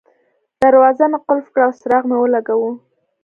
[0.61, 2.71] دروازه مې قلف کړه او څراغ مې ولګاوه.